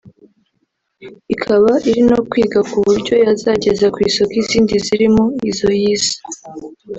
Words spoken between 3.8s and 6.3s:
ku isoko izindi zirimo izo yise